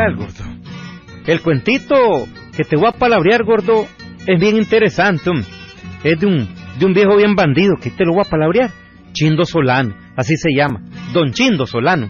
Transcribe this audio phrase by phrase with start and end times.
[0.00, 0.44] tal, gordo?
[1.26, 1.94] El cuentito
[2.56, 3.86] que te voy a palabrear, gordo,
[4.26, 5.30] es bien interesante.
[6.02, 8.70] Es de un, de un viejo bien bandido que te lo voy a palabrear.
[9.12, 10.80] Chindo Solano, así se llama.
[11.12, 12.08] Don Chindo Solano.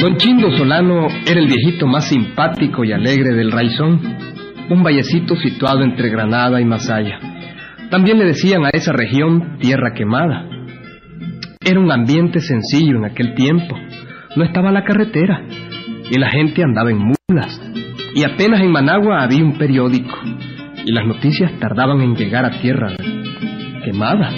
[0.00, 4.00] Don Chindo Solano era el viejito más simpático y alegre del Raizón,
[4.68, 7.18] un vallecito situado entre Granada y Masaya.
[7.90, 10.53] También le decían a esa región Tierra Quemada.
[11.66, 13.74] Era un ambiente sencillo en aquel tiempo.
[14.36, 15.42] No estaba la carretera
[16.10, 17.58] y la gente andaba en mulas.
[18.14, 20.14] Y apenas en Managua había un periódico
[20.84, 22.94] y las noticias tardaban en llegar a Tierra
[23.82, 24.30] Quemada.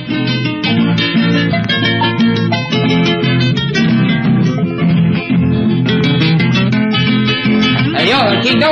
[7.97, 8.71] Adiós, Chito.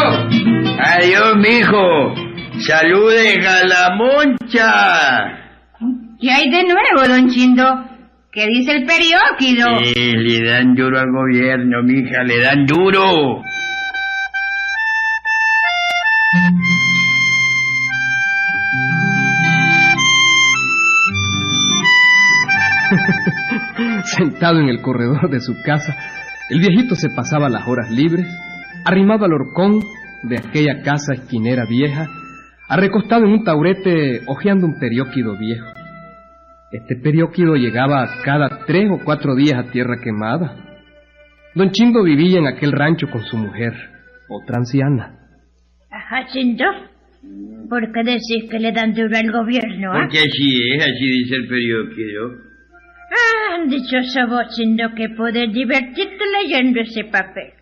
[0.79, 2.15] Adiós, mijo.
[2.61, 5.45] Saludes a la moncha.
[6.21, 7.94] ¿Qué hay de nuevo, don Chindo?
[8.35, 9.79] ¿Qué dice el periódico?
[9.95, 13.45] Eh, le dan duro al gobierno, mija, le dan duro.
[24.03, 25.97] Sentado en el corredor de su casa,
[26.51, 28.27] el viejito se pasaba las horas libres,
[28.85, 29.79] arrimado al horcón
[30.25, 32.09] de aquella casa esquinera vieja,
[32.69, 35.84] arrecostado en un taurete hojeando un perióquido viejo.
[36.75, 40.57] Este perióquido llegaba cada tres o cuatro días a tierra quemada.
[41.55, 43.73] Don Chindo vivía en aquel rancho con su mujer,
[44.29, 45.15] otra anciana.
[45.89, 46.65] Ajá, Chindo.
[47.71, 50.01] ¿Por qué decís que le dan duro al gobierno, ah?
[50.01, 52.43] Porque así es, así dice el periódico.
[53.11, 57.53] Ah, dichoso vos, Chindo, que podés divertirte leyendo ese papel.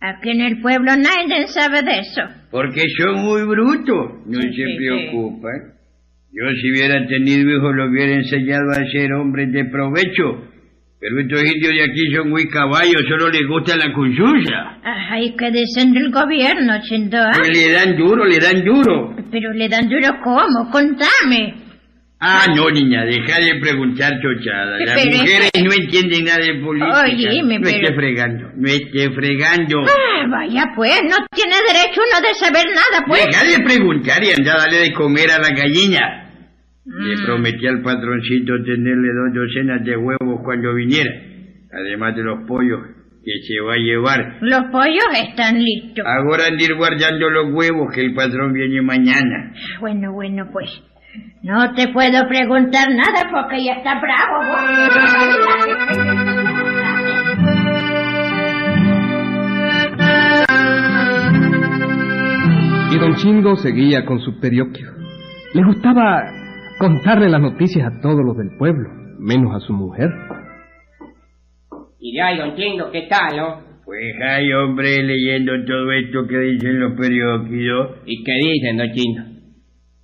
[0.00, 2.22] Ah, Aquí en el pueblo nadie sabe de eso.
[2.52, 5.10] Porque son muy brutos, no Sí, se sí, sí.
[6.38, 10.44] Yo si hubiera tenido hijos lo hubiera enseñado a ser hombres de provecho.
[11.00, 14.78] Pero estos indios de aquí son muy caballos, solo les gusta la conchuza.
[14.82, 17.32] Ajá, ¿y qué dicen del gobierno, Chindo, ah?
[17.36, 19.14] Pues le dan duro, le dan duro.
[19.30, 21.54] Pero le dan duro cómo, contame.
[22.18, 24.80] Ah, no, niña, deja de preguntar chochadas.
[24.86, 27.02] Las Pero es mujeres que- no entienden nada de política.
[27.04, 29.76] Óyeme, no pero- esté fregando, no esté fregando.
[29.86, 33.26] Ah, vaya pues, no tiene derecho uno de saber nada, pues.
[33.26, 36.22] Deja de preguntar y anda a darle de comer a la gallina.
[36.86, 37.24] Le Mm.
[37.26, 41.10] prometí al patroncito tenerle dos docenas de huevos cuando viniera,
[41.72, 42.80] además de los pollos
[43.24, 44.38] que se va a llevar.
[44.40, 46.06] Los pollos están listos.
[46.06, 49.52] Ahora anda ir guardando los huevos que el patrón viene mañana.
[49.80, 50.70] Bueno, bueno, pues.
[51.42, 55.56] No te puedo preguntar nada porque ya está bravo.
[62.92, 64.90] Y don Chindo seguía con su periódico.
[65.54, 66.22] Le gustaba
[66.78, 68.88] contarle las noticias a todos los del pueblo,
[69.18, 70.10] menos a su mujer.
[71.98, 73.60] Y de ahí, don Chindo, ¿qué tal, no?
[73.84, 77.98] Pues hay hombre leyendo todo esto que dicen los periódicos.
[78.04, 79.22] ¿Y qué dicen, don Chindo?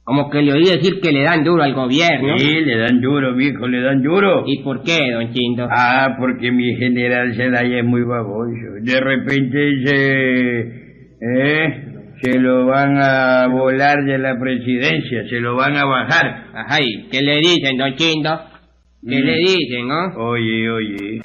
[0.04, 2.36] Como que le oí decir que le dan duro al gobierno.
[2.36, 4.42] Sí, le dan duro, mijo, le dan duro.
[4.46, 5.68] ¿Y por qué, don Chindo?
[5.70, 8.80] Ah, porque mi general Zelaya es muy baboso.
[8.80, 10.82] De repente se...
[11.20, 11.91] ¿Eh?
[12.20, 16.46] Se lo van a volar de la presidencia, se lo van a bajar.
[16.54, 18.30] Ajá, ¿y qué le dicen, don Chindo?
[19.08, 19.24] ¿Qué Mm.
[19.24, 20.14] le dicen, no?
[20.16, 21.22] Oye, oye.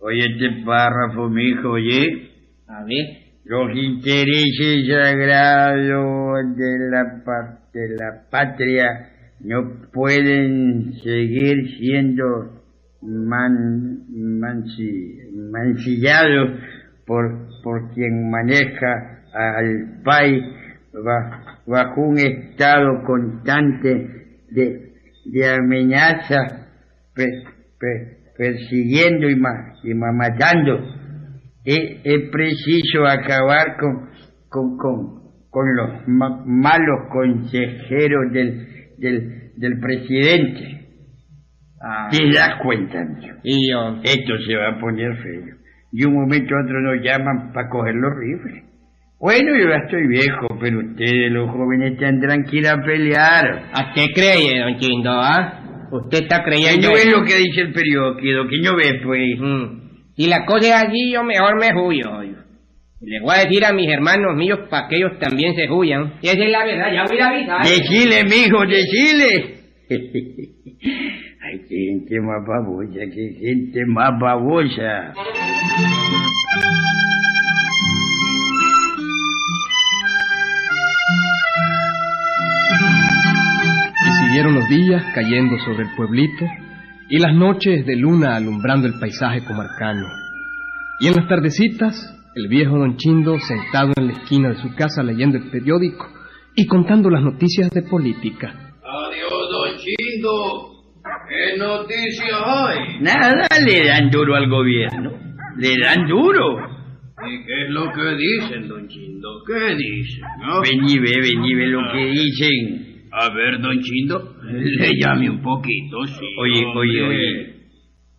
[0.00, 2.30] Oye este párrafo, mijo, oye.
[2.68, 3.22] A ver.
[3.44, 8.86] Los intereses sagrados de la, pa- de la patria
[9.40, 12.62] no pueden seguir siendo
[13.02, 14.04] man,
[14.40, 16.50] mansi- mancillados
[17.04, 20.42] por, por quien maneja al país
[21.04, 24.92] ba- bajo un estado constante de,
[25.26, 26.68] de amenaza,
[27.14, 27.42] pe-
[27.78, 30.78] pe- persiguiendo y, ma- y ma- matando.
[31.64, 34.10] Es, es preciso acabar con,
[34.48, 38.66] con, con, con los ma- malos consejeros del,
[38.98, 40.78] del, del presidente.
[41.84, 43.04] Ah, ¿Te das cuenta,
[43.42, 44.00] y yo.
[44.04, 45.56] Esto se va a poner feo.
[45.90, 48.64] De un momento a otro nos llaman para coger los rifles.
[49.22, 53.70] Bueno, yo ya estoy viejo, pero ustedes, los jóvenes, tendrán que ir a pelear.
[53.72, 55.60] ¿A qué cree, don Chindo, ah?
[55.92, 56.88] Usted está Que creyendo...
[56.88, 59.38] no es lo que dice el periódico, que no ve, pues.
[59.38, 60.14] Mm.
[60.16, 62.20] Si la cosa es así, yo mejor me huyo.
[63.00, 66.14] Les voy a decir a mis hermanos míos para que ellos también se huyan.
[66.20, 67.62] Y esa es la verdad, ya voy a avisar.
[67.62, 69.54] Decile, mijo, decile.
[71.44, 75.14] Ay, qué gente más babosa, qué gente más babosa.
[84.32, 86.46] Siguieron los días cayendo sobre el pueblito,
[87.10, 90.06] y las noches de luna alumbrando el paisaje comarcano.
[91.00, 91.94] Y en las tardecitas,
[92.34, 96.08] el viejo don Chindo sentado en la esquina de su casa leyendo el periódico
[96.56, 98.48] y contando las noticias de política.
[98.82, 100.70] Adiós, don Chindo.
[101.28, 103.00] ¿Qué noticias hay?
[103.02, 105.10] Nada, le dan duro al gobierno.
[105.58, 106.56] Le dan duro.
[107.28, 109.42] ¿Y qué es lo que dicen, don Chindo?
[109.46, 110.22] ¿Qué dicen?
[110.40, 110.62] no?
[110.62, 112.91] Vení, ve, vení, ve lo que dicen.
[113.14, 116.24] A ver, don Chindo, le llame un poquito, sí.
[116.40, 117.16] Oye, oye, hombre.
[117.18, 117.54] oye.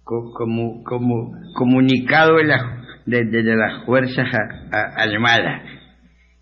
[0.04, 5.63] Co- como, como comunicado de, la- de- de- de las Fuerzas a- a- Armadas.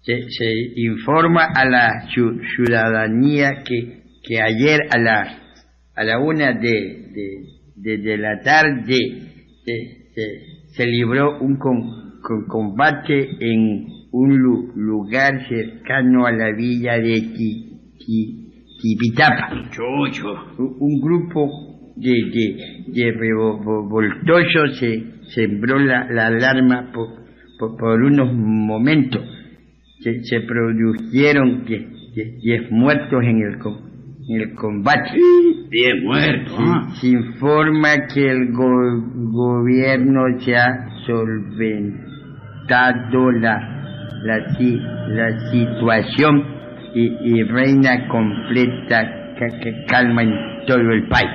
[0.02, 5.38] Se, se informa a la ciu- ciudadanía que, que ayer a la,
[5.96, 7.38] a la una de,
[7.76, 8.98] de, la tarde
[9.64, 16.98] se, se- libró un con- con- combate en un lu- lugar cercano a la villa
[16.98, 17.68] de Ti-
[18.82, 20.34] Tipitapa Chucho.
[20.58, 21.50] un grupo
[21.96, 22.56] de, de,
[22.88, 25.04] de revoltosos se
[25.36, 27.08] sembró la, la alarma por,
[27.60, 29.22] por, por unos momentos.
[30.00, 33.58] Se, se produjeron die- die- diez muertos en el,
[34.30, 35.12] en el combate.
[35.70, 36.90] Bien muerto, ¿ah?
[37.00, 42.02] Se informa que el go- gobierno se ha solventado
[43.40, 43.60] la,
[44.24, 44.38] la,
[45.08, 46.61] la situación
[46.96, 50.34] y, y reina completa ca- ca- calma en
[50.68, 51.30] todo el país.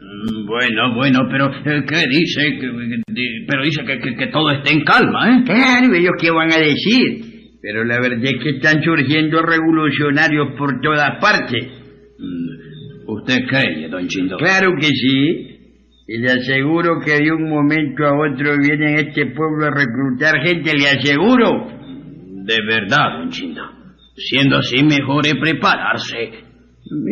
[0.00, 2.42] Mm, Bueno, bueno, pero eh, ¿qué dice?
[2.60, 5.42] Que- que- di- Pero dice que, que- que todo está en calma, ¿eh?
[5.44, 7.30] Claro, ellos qué van a decir.
[7.60, 11.64] Pero la verdad es que están surgiendo revolucionarios por todas partes.
[12.18, 14.36] Mm, ¿Usted cree, don Chindo?
[14.36, 15.48] Claro que sí.
[16.08, 20.72] Y le aseguro que de un momento a otro viene este pueblo a reclutar gente,
[20.76, 21.68] le aseguro.
[22.44, 23.62] De verdad, don Chindo.
[24.16, 26.30] Siendo así, mejor es prepararse.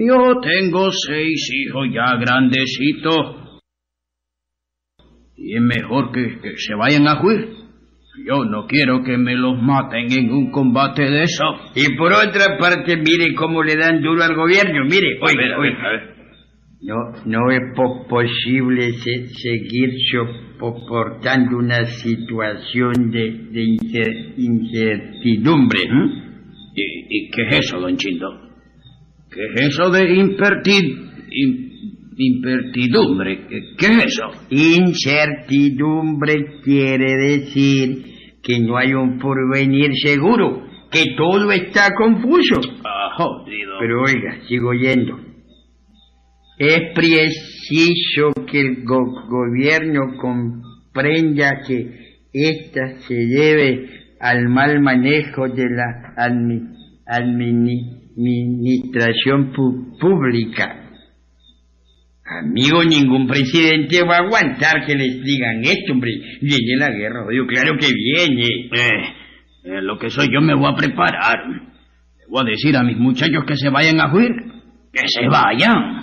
[0.07, 3.37] Yo tengo seis hijos ya grandecitos.
[5.37, 7.49] Y es mejor que, que se vayan a juir.
[8.27, 11.45] Yo no quiero que me los maten en un combate de eso.
[11.75, 14.85] Y por otra parte, mire cómo le dan duro al gobierno.
[14.85, 15.79] Mire, oiga, ver, oiga.
[15.83, 16.21] a ver.
[16.83, 25.81] No, no es po- posible se- seguir soportando una situación de, de incer- incertidumbre.
[25.91, 26.20] ¿Mm?
[26.83, 28.27] ¿Y, y qué es eso, don Chindo?
[29.33, 30.73] ¿Qué es eso de imperti...
[31.31, 31.71] im-
[32.17, 33.47] impertidumbre?
[33.79, 34.31] ¿Qué, es eso?
[34.51, 38.05] Incertidumbre quiere decir
[38.43, 42.61] que no hay un porvenir seguro, que todo está confuso.
[42.85, 43.75] Ah, jodido.
[43.81, 45.19] Pero oiga, sigo yendo.
[46.59, 52.01] Es preciso que el go- gobierno comprenda que
[52.33, 53.89] ésta se debe
[54.21, 56.69] al mal manejo de la admi-
[57.07, 59.53] admini- administración
[59.99, 60.77] pública.
[62.43, 66.13] Amigo, ningún presidente va a aguantar que les digan esto, hombre.
[66.41, 68.47] Viene la guerra, odio, claro que viene.
[69.65, 71.39] Eh, lo que soy yo me voy a preparar.
[71.49, 74.31] Le voy a decir a mis muchachos que se vayan a huir.
[74.93, 76.01] Que se vayan.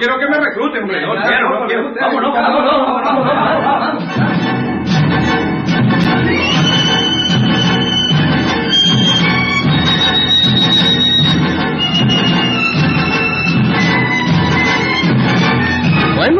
[0.00, 1.06] Quiero que me recluten, hombre.
[1.06, 1.94] No quiero, no quiero.
[2.00, 4.04] Vámonos, vámonos, vámonos.
[16.16, 16.38] Bueno,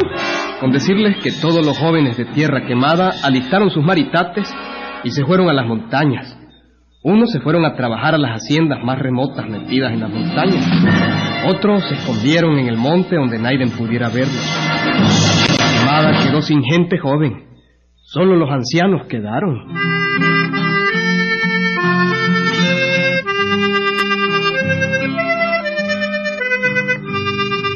[0.60, 4.52] con decirles que todos los jóvenes de Tierra Quemada alistaron sus maritates
[5.04, 6.39] y se fueron a las montañas.
[7.02, 11.46] Unos se fueron a trabajar a las haciendas más remotas metidas en las montañas.
[11.46, 14.36] Otros se escondieron en el monte donde nadie pudiera verlos.
[15.58, 17.46] La Quemada quedó sin gente joven.
[18.02, 19.56] Solo los ancianos quedaron.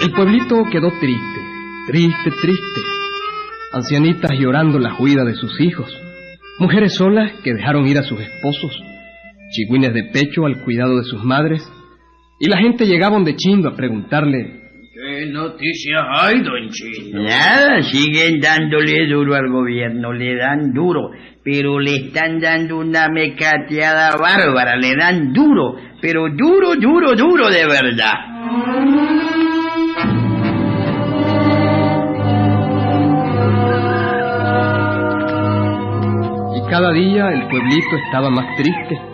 [0.02, 1.40] El pueblito quedó triste,
[1.86, 2.80] triste, triste.
[3.72, 5.90] Ancianitas llorando la huida de sus hijos.
[6.58, 8.93] Mujeres solas que dejaron ir a sus esposos.
[9.54, 11.62] Chigüines de pecho al cuidado de sus madres.
[12.40, 17.22] Y la gente llegaba de chindo a preguntarle, ¿Qué noticias hay, don Chindo?
[17.22, 21.10] Nada, siguen dándole duro al gobierno, le dan duro,
[21.44, 27.66] pero le están dando una mecateada bárbara, le dan duro, pero duro, duro, duro de
[27.66, 28.14] verdad.
[36.56, 39.13] y cada día el pueblito estaba más triste.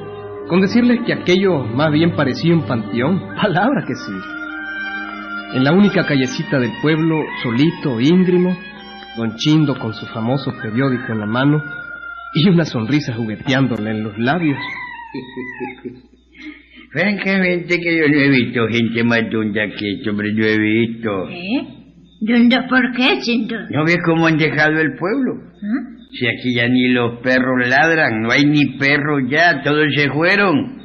[0.50, 3.21] Con decirles que aquello más bien parecía un panteón.
[3.40, 4.12] Palabra que sí.
[5.54, 8.59] En la única callecita del pueblo, solito, íngrimo,
[9.16, 11.62] don Chindo con su famoso periódico en la mano,
[12.35, 14.59] y una sonrisa jugueteándole en los labios.
[16.90, 21.28] Francamente que yo no he visto gente más tonta que esto, hombre, no he visto.
[21.28, 21.64] ¿Eh?
[22.23, 23.54] ¿Dónde por qué, Chindo?
[23.71, 25.45] ¿No ves cómo han dejado el pueblo?
[25.62, 26.00] ¿Ah?
[26.12, 30.81] Si aquí ya ni los perros ladran, no hay ni perros ya, todos se fueron.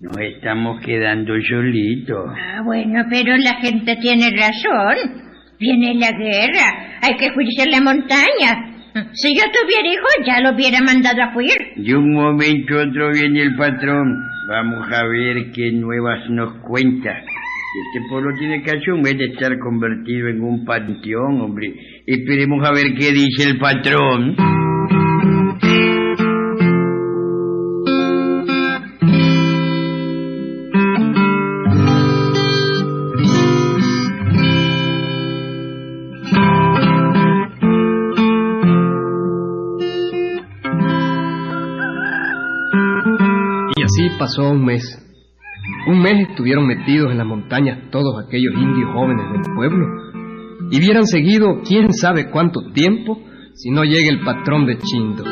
[0.00, 2.30] Nos estamos quedando solitos.
[2.34, 5.28] Ah, bueno, pero la gente tiene razón.
[5.58, 8.70] Viene la guerra, hay que a la montaña.
[9.12, 11.56] Si yo tuviera hijos, ya lo hubiera mandado a fuir.
[11.76, 14.24] De un momento a otro viene el patrón.
[14.48, 17.10] Vamos a ver qué nuevas nos cuenta.
[17.10, 21.72] Este pueblo tiene casi un mes de estar convertido en un panteón, hombre.
[22.06, 24.34] Esperemos a ver qué dice el patrón.
[44.40, 44.82] Pasó un mes.
[45.86, 49.86] Un mes estuvieron metidos en las montañas todos aquellos indios jóvenes del pueblo.
[50.70, 53.18] Y hubieran seguido quién sabe cuánto tiempo
[53.54, 55.24] si no llega el patrón de Chindo.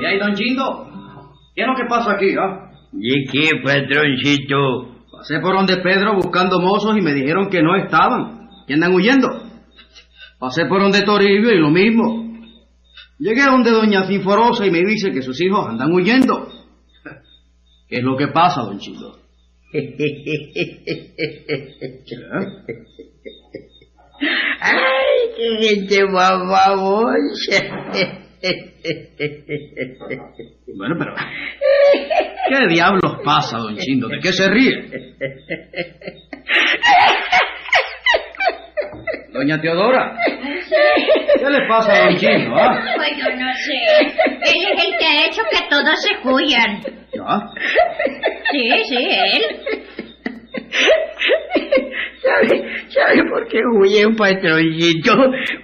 [0.00, 0.88] ¿Y ahí, don Chindo?
[1.54, 2.70] ¿Qué es lo que pasa aquí, ah?
[2.92, 4.96] ¿Y qué, patroncito?
[5.12, 9.48] Pasé por donde Pedro buscando mozos y me dijeron que no estaban, que andan huyendo.
[10.38, 12.28] Pasé por donde Toribio y lo mismo.
[13.18, 16.48] Llegué a donde doña Sinforosa y me dice que sus hijos andan huyendo.
[17.88, 19.18] ¿Qué es lo que pasa, don Chindo?
[24.60, 27.64] ¡Ay, qué gente más babosa!
[30.76, 31.14] Bueno, pero...
[32.48, 34.06] ¿Qué diablos pasa, don Chindo?
[34.08, 35.16] ¿De qué se ríe?
[39.38, 40.16] Doña Teodora.
[41.38, 42.76] ¿Qué le pasa a don Chindo, ah?
[42.96, 43.78] Pues yo no sé.
[44.26, 46.82] Él es el que ha hecho que todos se huyan.
[47.14, 47.50] ¿Ya?
[48.50, 49.42] Sí, sí, él.
[52.20, 55.14] ¿Sabe, ¿Sabe por qué huye un patroncito?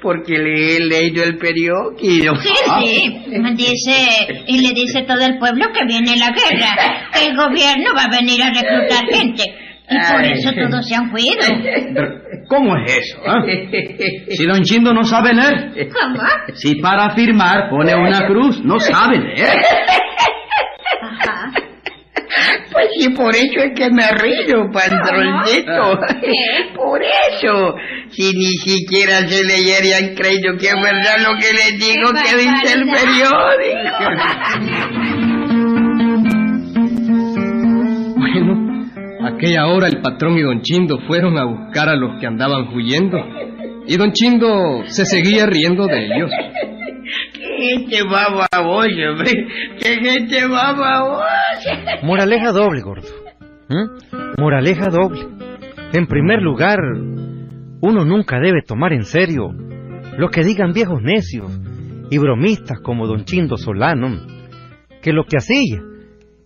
[0.01, 2.37] Porque le he leído el periódico.
[2.37, 3.25] Sí, sí.
[3.57, 8.05] Dice, y le dice todo el pueblo que viene la guerra, que el gobierno va
[8.05, 9.43] a venir a reclutar gente.
[9.91, 11.45] Y por eso todos se han huido.
[12.49, 13.43] ¿Cómo es eso, ah?
[14.29, 15.89] Si don Chindo no sabe leer.
[15.89, 16.21] ¿Cómo?
[16.55, 19.49] Si para firmar pone una cruz, no sabe leer.
[21.01, 21.53] Ajá.
[22.73, 26.01] Pues sí, por eso es que me río, patroncito.
[26.75, 27.77] Por eso.
[28.11, 32.37] Si ni siquiera se leyerían creído que es verdad lo que les digo ¡Qué que
[32.37, 33.99] dice el periódico.
[39.45, 43.19] Aquella hora el patrón y don Chindo fueron a buscar a los que andaban huyendo.
[43.87, 46.31] Y don Chindo se seguía riendo de ellos.
[47.35, 49.31] Qué gente más babosa, hombre.
[49.79, 52.01] Qué gente más babosa.
[52.03, 53.09] Moraleja doble, gordo.
[53.69, 54.41] ¿Mm?
[54.41, 55.21] Moraleja doble.
[55.93, 56.79] En primer lugar,
[57.81, 59.51] uno nunca debe tomar en serio
[60.17, 61.51] lo que digan viejos necios
[62.11, 64.27] y bromistas como don Chindo Solano,
[65.03, 65.83] que lo que hacía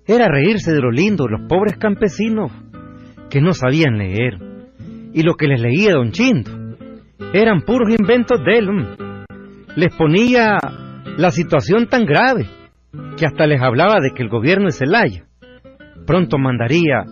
[0.07, 2.50] era reírse de lo lindo de los pobres campesinos
[3.30, 4.38] que no sabían leer.
[5.12, 6.50] Y lo que les leía don Chindo
[7.32, 8.70] eran puros inventos de él.
[8.70, 8.87] mm.
[9.76, 10.58] Les ponía
[11.16, 12.47] la situación tan grave
[13.16, 15.25] que hasta les hablaba de que el gobierno de Celaya
[16.06, 17.04] pronto mandaría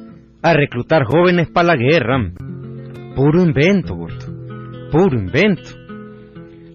[0.43, 2.19] a reclutar jóvenes para la guerra.
[2.19, 3.15] mm.
[3.15, 4.27] Puro invento, gordo.
[4.91, 5.71] Puro invento.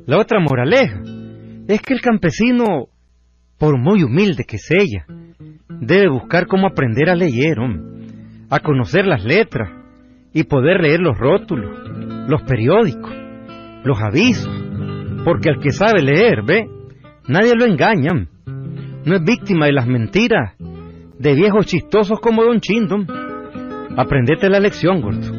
[0.07, 1.01] La otra moraleja
[1.67, 2.87] es que el campesino,
[3.57, 5.05] por muy humilde que sea,
[5.69, 7.90] debe buscar cómo aprender a leer, mm,
[8.51, 9.71] a conocer las letras
[10.33, 11.71] y poder leer los rótulos,
[12.27, 13.11] los periódicos,
[13.83, 14.51] los avisos,
[15.23, 16.67] porque al que sabe leer, ve,
[17.27, 18.27] nadie lo engaña, mm.
[19.05, 20.53] no es víctima de las mentiras
[21.17, 23.07] de viejos chistosos como Don Chindon.
[23.95, 25.31] Aprendete la lección, gordo.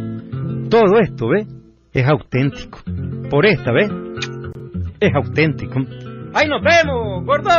[0.71, 1.47] Todo esto, ve,
[1.92, 2.78] es auténtico.
[3.28, 3.90] Por esta, ve,
[5.00, 5.81] es auténtico.
[6.35, 7.50] ¡Ahí nos vemos, gordo!